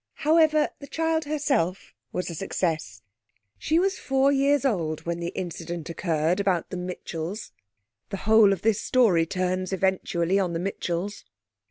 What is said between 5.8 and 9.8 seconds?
occurred about the Mitchells. The whole of this story turns